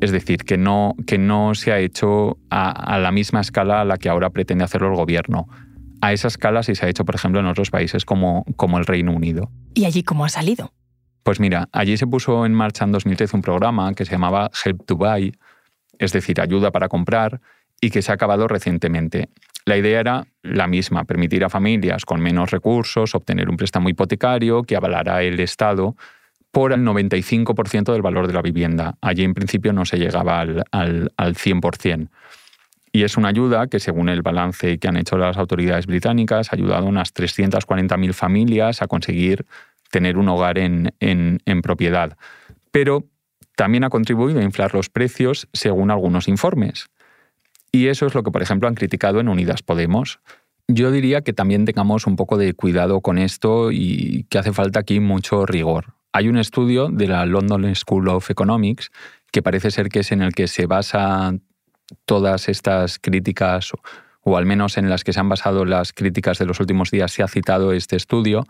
Es 0.00 0.12
decir, 0.12 0.44
que 0.44 0.58
no, 0.58 0.94
que 1.06 1.18
no 1.18 1.54
se 1.54 1.72
ha 1.72 1.78
hecho 1.78 2.38
a, 2.50 2.98
la 2.98 3.12
misma 3.12 3.40
escala 3.40 3.80
a 3.80 3.84
la 3.84 3.96
que 3.96 4.08
ahora 4.08 4.30
pretende 4.30 4.64
hacerlo 4.64 4.88
el 4.88 4.96
gobierno. 4.96 5.48
A 6.02 6.12
esa 6.12 6.28
escala 6.28 6.62
sí 6.62 6.74
se 6.74 6.84
ha 6.84 6.88
hecho, 6.88 7.04
por 7.04 7.14
ejemplo, 7.14 7.40
en 7.40 7.46
otros 7.46 7.70
países 7.70 8.04
como, 8.04 8.44
como 8.56 8.78
el 8.78 8.86
Reino 8.86 9.12
Unido. 9.12 9.50
¿Y 9.74 9.86
allí 9.86 10.02
cómo 10.02 10.24
ha 10.24 10.28
salido? 10.28 10.72
Pues 11.22 11.40
mira, 11.40 11.68
allí 11.72 11.96
se 11.96 12.06
puso 12.06 12.46
en 12.46 12.52
marcha 12.52 12.84
en 12.84 12.92
2013 12.92 13.36
un 13.36 13.42
programa 13.42 13.92
que 13.94 14.04
se 14.04 14.12
llamaba 14.12 14.50
Help 14.64 14.84
to 14.84 14.96
Buy, 14.96 15.34
es 15.98 16.12
decir, 16.12 16.40
ayuda 16.40 16.70
para 16.70 16.88
comprar, 16.88 17.40
y 17.80 17.90
que 17.90 18.02
se 18.02 18.12
ha 18.12 18.14
acabado 18.14 18.48
recientemente. 18.48 19.30
La 19.64 19.76
idea 19.76 19.98
era 19.98 20.26
la 20.42 20.68
misma, 20.68 21.04
permitir 21.04 21.44
a 21.44 21.48
familias 21.48 22.04
con 22.04 22.20
menos 22.20 22.50
recursos 22.52 23.14
obtener 23.14 23.50
un 23.50 23.56
préstamo 23.56 23.88
hipotecario 23.88 24.62
que 24.62 24.76
avalara 24.76 25.22
el 25.22 25.40
Estado 25.40 25.96
por 26.56 26.72
el 26.72 26.80
95% 26.80 27.92
del 27.92 28.00
valor 28.00 28.26
de 28.26 28.32
la 28.32 28.40
vivienda. 28.40 28.96
Allí 29.02 29.24
en 29.24 29.34
principio 29.34 29.74
no 29.74 29.84
se 29.84 29.98
llegaba 29.98 30.40
al, 30.40 30.64
al, 30.70 31.34
100%. 31.34 32.08
Y 32.92 33.02
es 33.02 33.18
una 33.18 33.28
ayuda 33.28 33.66
que, 33.66 33.78
según 33.78 34.08
el 34.08 34.22
balance 34.22 34.78
que 34.78 34.88
han 34.88 34.96
hecho 34.96 35.18
las 35.18 35.36
autoridades 35.36 35.84
británicas, 35.84 36.50
ha 36.50 36.56
ayudado 36.56 36.86
a 36.86 36.88
unas 36.88 37.12
340.000 37.14 38.14
familias 38.14 38.80
a 38.80 38.86
conseguir 38.86 39.44
tener 39.90 40.16
un 40.16 40.30
hogar 40.30 40.56
en, 40.56 40.94
en, 40.98 41.40
en 41.44 41.60
propiedad. 41.60 42.16
Pero 42.70 43.04
también 43.54 43.84
ha 43.84 43.90
contribuido 43.90 44.40
a 44.40 44.42
inflar 44.42 44.72
los 44.72 44.88
precios 44.88 45.48
según 45.52 45.90
algunos 45.90 46.26
informes. 46.26 46.88
Y 47.70 47.88
eso 47.88 48.06
es 48.06 48.14
lo 48.14 48.22
que, 48.22 48.30
por 48.30 48.40
ejemplo, 48.40 48.66
han 48.66 48.76
criticado 48.76 49.20
en 49.20 49.28
Unidas 49.28 49.62
Podemos. 49.62 50.20
Yo 50.68 50.90
diría 50.90 51.20
que 51.20 51.34
también 51.34 51.66
tengamos 51.66 52.06
un 52.06 52.16
poco 52.16 52.38
de 52.38 52.54
cuidado 52.54 53.02
con 53.02 53.18
esto 53.18 53.72
y 53.72 54.24
que 54.30 54.38
hace 54.38 54.54
falta 54.54 54.80
aquí 54.80 55.00
mucho 55.00 55.44
rigor. 55.44 55.95
Hay 56.16 56.30
un 56.30 56.38
estudio 56.38 56.88
de 56.88 57.08
la 57.08 57.26
London 57.26 57.74
School 57.74 58.08
of 58.08 58.30
Economics 58.30 58.90
que 59.30 59.42
parece 59.42 59.70
ser 59.70 59.90
que 59.90 59.98
es 59.98 60.12
en 60.12 60.22
el 60.22 60.32
que 60.32 60.48
se 60.48 60.64
basa 60.64 61.34
todas 62.06 62.48
estas 62.48 62.98
críticas, 62.98 63.72
o 64.22 64.38
al 64.38 64.46
menos 64.46 64.78
en 64.78 64.88
las 64.88 65.04
que 65.04 65.12
se 65.12 65.20
han 65.20 65.28
basado 65.28 65.66
las 65.66 65.92
críticas 65.92 66.38
de 66.38 66.46
los 66.46 66.58
últimos 66.58 66.90
días, 66.90 67.12
se 67.12 67.22
ha 67.22 67.28
citado 67.28 67.74
este 67.74 67.96
estudio, 67.96 68.46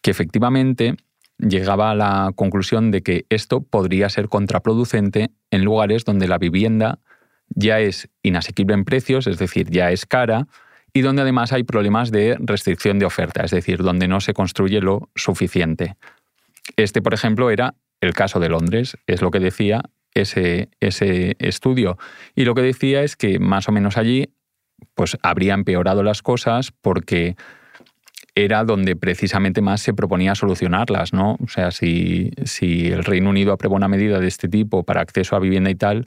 que 0.00 0.10
efectivamente 0.10 0.96
llegaba 1.36 1.90
a 1.90 1.94
la 1.94 2.32
conclusión 2.34 2.90
de 2.90 3.02
que 3.02 3.26
esto 3.28 3.60
podría 3.60 4.08
ser 4.08 4.30
contraproducente 4.30 5.32
en 5.50 5.64
lugares 5.64 6.06
donde 6.06 6.28
la 6.28 6.38
vivienda 6.38 6.98
ya 7.50 7.78
es 7.80 8.08
inasequible 8.22 8.72
en 8.72 8.86
precios, 8.86 9.26
es 9.26 9.36
decir, 9.36 9.68
ya 9.68 9.90
es 9.90 10.06
cara, 10.06 10.46
y 10.94 11.02
donde 11.02 11.20
además 11.20 11.52
hay 11.52 11.64
problemas 11.64 12.10
de 12.10 12.38
restricción 12.40 12.98
de 12.98 13.04
oferta, 13.04 13.44
es 13.44 13.50
decir, 13.50 13.82
donde 13.82 14.08
no 14.08 14.22
se 14.22 14.32
construye 14.32 14.80
lo 14.80 15.10
suficiente. 15.14 15.96
Este, 16.76 17.02
por 17.02 17.14
ejemplo, 17.14 17.50
era 17.50 17.74
el 18.00 18.14
caso 18.14 18.40
de 18.40 18.48
Londres, 18.48 18.96
es 19.06 19.22
lo 19.22 19.30
que 19.30 19.40
decía 19.40 19.82
ese, 20.14 20.68
ese 20.80 21.36
estudio. 21.38 21.98
Y 22.34 22.44
lo 22.44 22.54
que 22.54 22.62
decía 22.62 23.02
es 23.02 23.16
que 23.16 23.38
más 23.38 23.68
o 23.68 23.72
menos 23.72 23.96
allí 23.96 24.34
pues 24.94 25.16
habría 25.22 25.54
empeorado 25.54 26.02
las 26.02 26.22
cosas 26.22 26.72
porque 26.72 27.36
era 28.34 28.64
donde 28.64 28.96
precisamente 28.96 29.60
más 29.60 29.82
se 29.82 29.94
proponía 29.94 30.34
solucionarlas, 30.34 31.12
¿no? 31.12 31.36
O 31.42 31.48
sea, 31.48 31.70
si, 31.70 32.30
si 32.44 32.88
el 32.88 33.04
Reino 33.04 33.30
Unido 33.30 33.52
aprueba 33.52 33.76
una 33.76 33.88
medida 33.88 34.18
de 34.18 34.26
este 34.26 34.48
tipo 34.48 34.84
para 34.84 35.02
acceso 35.02 35.36
a 35.36 35.38
vivienda 35.38 35.70
y 35.70 35.74
tal, 35.74 36.06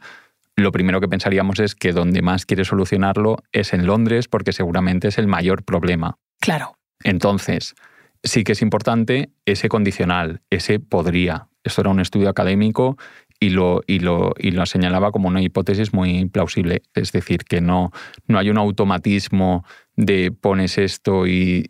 lo 0.56 0.72
primero 0.72 1.00
que 1.02 1.08
pensaríamos 1.08 1.60
es 1.60 1.76
que 1.76 1.92
donde 1.92 2.22
más 2.22 2.46
quiere 2.46 2.66
solucionarlo 2.66 3.38
es 3.52 3.74
en 3.74 3.86
Londres, 3.86 4.28
porque 4.28 4.54
seguramente 4.54 5.10
es 5.10 5.18
el 5.18 5.28
mayor 5.28 5.64
problema. 5.64 6.18
Claro. 6.40 6.78
Entonces, 7.04 7.76
sí 8.26 8.44
que 8.44 8.52
es 8.52 8.62
importante 8.62 9.30
ese 9.46 9.70
condicional, 9.70 10.42
ese 10.50 10.80
podría. 10.80 11.48
Esto 11.64 11.82
era 11.82 11.92
un 11.92 12.00
estudio 12.00 12.30
académico 12.30 12.98
y 13.40 13.50
lo, 13.50 13.82
y 13.88 14.00
lo, 14.00 14.34
y 14.38 14.52
lo 14.52 14.66
señalaba 14.66 15.12
como 15.12 15.28
una 15.28 15.42
hipótesis 15.42 15.94
muy 15.94 16.26
plausible. 16.26 16.82
Es 16.94 17.12
decir, 17.12 17.46
que 17.46 17.62
no, 17.62 17.92
no 18.28 18.40
hay 18.40 18.50
un 18.50 18.58
automatismo 18.58 19.64
de 19.96 20.32
pones 20.32 20.78
esto 20.78 21.26
y 21.28 21.70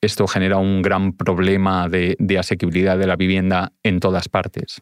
esto 0.00 0.26
genera 0.26 0.58
un 0.58 0.80
gran 0.80 1.12
problema 1.12 1.88
de, 1.88 2.16
de 2.18 2.38
asequibilidad 2.38 2.96
de 2.96 3.06
la 3.06 3.16
vivienda 3.16 3.72
en 3.82 4.00
todas 4.00 4.28
partes. 4.28 4.80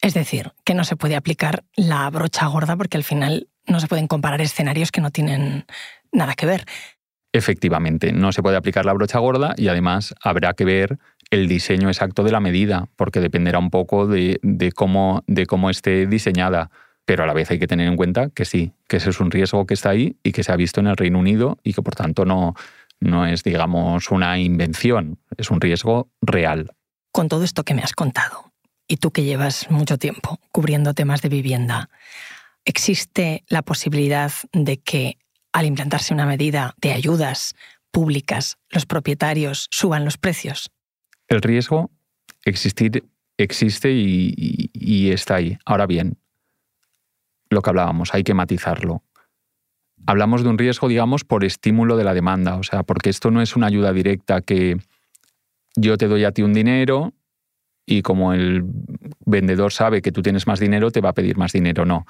Es 0.00 0.14
decir, 0.14 0.52
que 0.64 0.74
no 0.74 0.84
se 0.84 0.96
puede 0.96 1.16
aplicar 1.16 1.64
la 1.76 2.08
brocha 2.10 2.46
gorda 2.46 2.76
porque 2.76 2.96
al 2.96 3.04
final 3.04 3.48
no 3.66 3.80
se 3.80 3.86
pueden 3.86 4.08
comparar 4.08 4.40
escenarios 4.40 4.90
que 4.90 5.00
no 5.00 5.10
tienen 5.10 5.66
nada 6.12 6.34
que 6.34 6.46
ver. 6.46 6.66
Efectivamente, 7.32 8.12
no 8.12 8.32
se 8.32 8.42
puede 8.42 8.56
aplicar 8.56 8.84
la 8.84 8.92
brocha 8.92 9.18
gorda 9.18 9.54
y 9.56 9.68
además 9.68 10.14
habrá 10.22 10.52
que 10.52 10.64
ver 10.64 10.98
el 11.30 11.48
diseño 11.48 11.88
exacto 11.88 12.24
de 12.24 12.30
la 12.30 12.40
medida, 12.40 12.88
porque 12.96 13.20
dependerá 13.20 13.58
un 13.58 13.70
poco 13.70 14.06
de, 14.06 14.38
cómo, 14.74 15.24
de 15.26 15.46
cómo 15.46 15.70
esté 15.70 16.06
diseñada. 16.06 16.70
Pero 17.06 17.24
a 17.24 17.26
la 17.26 17.32
vez 17.32 17.50
hay 17.50 17.58
que 17.58 17.66
tener 17.66 17.88
en 17.88 17.96
cuenta 17.96 18.28
que 18.28 18.44
sí, 18.44 18.72
que 18.86 18.98
ese 18.98 19.10
es 19.10 19.18
un 19.18 19.30
riesgo 19.30 19.66
que 19.66 19.74
está 19.74 19.90
ahí 19.90 20.16
y 20.22 20.32
que 20.32 20.44
se 20.44 20.52
ha 20.52 20.56
visto 20.56 20.80
en 20.80 20.88
el 20.88 20.96
Reino 20.96 21.18
Unido 21.18 21.58
y 21.64 21.72
que 21.72 21.82
por 21.82 21.94
tanto 21.94 22.26
no, 22.26 22.54
no 23.00 23.26
es, 23.26 23.42
digamos, 23.42 24.10
una 24.10 24.38
invención, 24.38 25.18
es 25.36 25.50
un 25.50 25.60
riesgo 25.60 26.10
real. 26.20 26.70
Con 27.12 27.28
todo 27.28 27.44
esto 27.44 27.64
que 27.64 27.74
me 27.74 27.82
has 27.82 27.94
contado, 27.94 28.52
y 28.86 28.98
tú 28.98 29.10
que 29.10 29.24
llevas 29.24 29.70
mucho 29.70 29.96
tiempo 29.96 30.38
cubriendo 30.52 30.92
temas 30.92 31.22
de 31.22 31.30
vivienda, 31.30 31.88
¿existe 32.66 33.42
la 33.48 33.62
posibilidad 33.62 34.32
de 34.52 34.76
que 34.76 35.16
al 35.52 35.66
implantarse 35.66 36.14
una 36.14 36.26
medida 36.26 36.74
de 36.80 36.92
ayudas 36.92 37.54
públicas, 37.90 38.56
los 38.70 38.86
propietarios 38.86 39.68
suban 39.70 40.04
los 40.04 40.16
precios? 40.16 40.70
El 41.28 41.42
riesgo 41.42 41.90
existe 42.44 43.92
y, 43.92 45.10
está 45.10 45.36
ahí. 45.36 45.58
Ahora 45.64 45.86
bien, 45.86 46.18
lo 47.50 47.62
que 47.62 47.70
hablábamos, 47.70 48.14
hay 48.14 48.24
que 48.24 48.34
matizarlo. 48.34 49.02
Hablamos 50.06 50.42
de 50.42 50.48
un 50.48 50.58
riesgo, 50.58 50.88
digamos, 50.88 51.24
por 51.24 51.44
estímulo 51.44 51.96
de 51.96 52.04
la 52.04 52.14
demanda, 52.14 52.56
o 52.56 52.62
sea, 52.62 52.82
porque 52.82 53.10
esto 53.10 53.30
no 53.30 53.40
es 53.40 53.54
una 53.54 53.68
ayuda 53.68 53.92
directa 53.92 54.40
que 54.40 54.78
yo 55.76 55.96
te 55.96 56.08
doy 56.08 56.24
a 56.24 56.32
ti 56.32 56.42
un 56.42 56.52
dinero 56.52 57.12
y 57.86 58.02
como 58.02 58.32
el 58.32 58.64
vendedor 59.24 59.72
sabe 59.72 60.02
que 60.02 60.12
tú 60.12 60.22
tienes 60.22 60.46
más 60.46 60.60
dinero, 60.60 60.90
te 60.90 61.00
va 61.00 61.10
a 61.10 61.14
pedir 61.14 61.36
más 61.36 61.52
dinero. 61.52 61.84
No. 61.84 62.06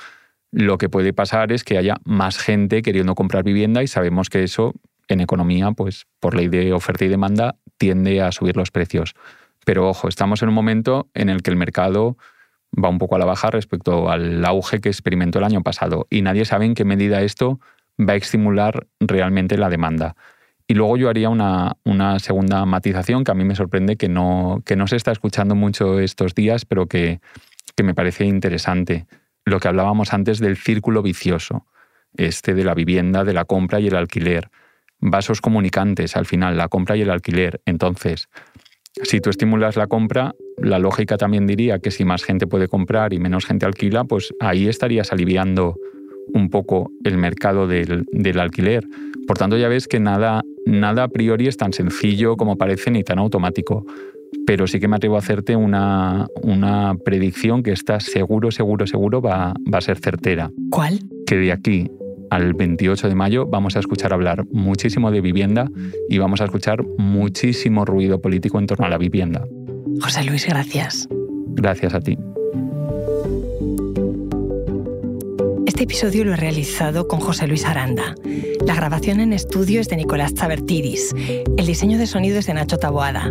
Lo 0.52 0.76
que 0.78 0.90
puede 0.90 1.12
pasar 1.12 1.50
es 1.50 1.64
que 1.64 1.78
haya 1.78 1.96
más 2.04 2.38
gente 2.38 2.82
queriendo 2.82 3.14
comprar 3.14 3.42
vivienda 3.42 3.82
y 3.82 3.86
sabemos 3.86 4.28
que 4.28 4.42
eso 4.42 4.74
en 5.08 5.20
economía, 5.20 5.72
pues 5.72 6.06
por 6.20 6.34
ley 6.34 6.48
de 6.48 6.72
oferta 6.72 7.04
y 7.04 7.08
demanda, 7.08 7.56
tiende 7.78 8.20
a 8.22 8.32
subir 8.32 8.56
los 8.56 8.70
precios. 8.70 9.14
Pero 9.64 9.88
ojo, 9.88 10.08
estamos 10.08 10.42
en 10.42 10.50
un 10.50 10.54
momento 10.54 11.08
en 11.14 11.30
el 11.30 11.42
que 11.42 11.50
el 11.50 11.56
mercado 11.56 12.16
va 12.72 12.88
un 12.88 12.98
poco 12.98 13.16
a 13.16 13.18
la 13.18 13.24
baja 13.24 13.50
respecto 13.50 14.10
al 14.10 14.44
auge 14.44 14.80
que 14.80 14.88
experimentó 14.88 15.38
el 15.38 15.44
año 15.44 15.62
pasado 15.62 16.06
y 16.10 16.22
nadie 16.22 16.44
sabe 16.44 16.64
en 16.64 16.74
qué 16.74 16.84
medida 16.84 17.22
esto 17.22 17.60
va 17.98 18.14
a 18.14 18.16
estimular 18.16 18.86
realmente 19.00 19.56
la 19.56 19.68
demanda. 19.68 20.16
Y 20.66 20.74
luego 20.74 20.96
yo 20.96 21.08
haría 21.08 21.28
una, 21.28 21.76
segunda 22.18 22.64
matización 22.64 23.24
que 23.24 23.30
a 23.30 23.34
mí 23.34 23.44
me 23.44 23.54
sorprende 23.54 23.96
que 23.96 24.08
no, 24.08 24.62
que 24.64 24.76
no 24.76 24.86
se 24.86 24.96
está 24.96 25.12
escuchando 25.12 25.54
mucho 25.54 25.98
estos 25.98 26.34
días, 26.34 26.64
pero 26.64 26.86
que, 26.86 27.20
que 27.76 27.82
me 27.82 27.94
parece 27.94 28.24
interesante. 28.24 29.06
Lo 29.44 29.60
que 29.60 29.68
hablábamos 29.68 30.12
antes 30.12 30.38
del 30.38 30.56
círculo 30.56 31.02
vicioso, 31.02 31.66
este 32.16 32.54
de 32.54 32.64
la 32.64 32.74
vivienda, 32.74 33.24
de 33.24 33.32
la 33.32 33.44
compra 33.44 33.80
y 33.80 33.88
el 33.88 33.96
alquiler. 33.96 34.50
Vasos 35.00 35.40
comunicantes 35.40 36.16
al 36.16 36.26
final, 36.26 36.56
la 36.56 36.68
compra 36.68 36.96
y 36.96 37.02
el 37.02 37.10
alquiler. 37.10 37.60
Entonces, 37.66 38.28
si 39.02 39.20
tú 39.20 39.30
estimulas 39.30 39.76
la 39.76 39.86
compra, 39.86 40.34
la 40.58 40.78
lógica 40.78 41.16
también 41.16 41.46
diría 41.46 41.78
que 41.78 41.90
si 41.90 42.04
más 42.04 42.22
gente 42.24 42.46
puede 42.46 42.68
comprar 42.68 43.12
y 43.12 43.18
menos 43.18 43.46
gente 43.46 43.66
alquila, 43.66 44.04
pues 44.04 44.34
ahí 44.38 44.68
estarías 44.68 45.12
aliviando 45.12 45.76
un 46.34 46.50
poco 46.50 46.90
el 47.04 47.16
mercado 47.16 47.66
del, 47.66 48.38
alquiler. 48.38 48.84
Por 49.26 49.38
tanto, 49.38 49.56
ya 49.56 49.68
ves 49.68 49.88
que 49.88 49.98
nada, 49.98 50.42
nada 50.66 51.04
a 51.04 51.08
priori 51.08 51.48
es 51.48 51.56
tan 51.56 51.72
sencillo 51.72 52.36
como 52.36 52.56
parece 52.56 52.90
ni 52.90 53.02
tan 53.02 53.18
automático. 53.18 53.86
Pero 54.46 54.66
sí 54.66 54.80
que 54.80 54.88
me 54.88 54.96
atrevo 54.96 55.16
a 55.16 55.18
hacerte 55.18 55.56
una, 55.56 56.26
una 56.42 56.94
predicción 57.04 57.62
que 57.62 57.72
está 57.72 58.00
seguro, 58.00 58.50
seguro, 58.50 58.86
seguro 58.86 59.22
va, 59.22 59.54
va 59.72 59.78
a 59.78 59.80
ser 59.80 59.98
certera. 59.98 60.50
¿Cuál? 60.70 61.00
Que 61.26 61.36
de 61.36 61.52
aquí 61.52 61.90
al 62.30 62.54
28 62.54 63.08
de 63.08 63.14
mayo 63.14 63.46
vamos 63.46 63.76
a 63.76 63.80
escuchar 63.80 64.14
hablar 64.14 64.44
muchísimo 64.50 65.10
de 65.10 65.20
vivienda 65.20 65.70
y 66.08 66.16
vamos 66.16 66.40
a 66.40 66.44
escuchar 66.44 66.82
muchísimo 66.96 67.84
ruido 67.84 68.22
político 68.22 68.58
en 68.58 68.66
torno 68.66 68.86
a 68.86 68.88
la 68.88 68.96
vivienda. 68.96 69.44
José 70.00 70.24
Luis, 70.24 70.46
gracias. 70.46 71.08
Gracias 71.48 71.92
a 71.92 72.00
ti. 72.00 72.16
Este 75.66 75.84
episodio 75.84 76.24
lo 76.24 76.32
he 76.32 76.36
realizado 76.36 77.06
con 77.06 77.20
José 77.20 77.46
Luis 77.46 77.66
Aranda. 77.66 78.14
La 78.66 78.74
grabación 78.74 79.20
en 79.20 79.32
estudio 79.32 79.80
es 79.80 79.88
de 79.88 79.96
Nicolás 79.96 80.32
Chabertidis. 80.32 81.14
El 81.56 81.66
diseño 81.66 81.98
de 81.98 82.06
sonido 82.06 82.38
es 82.38 82.46
de 82.46 82.54
Nacho 82.54 82.78
Taboada. 82.78 83.30